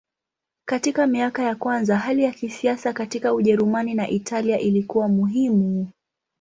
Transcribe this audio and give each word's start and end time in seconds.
Katika 0.67 1.07
miaka 1.07 1.43
ya 1.43 1.55
kwanza 1.55 1.97
hali 1.97 2.23
ya 2.23 2.31
kisiasa 2.31 2.93
katika 2.93 3.33
Ujerumani 3.33 3.93
na 3.93 4.09
Italia 4.09 4.59
ilikuwa 4.59 5.07
muhimu. 5.07 5.89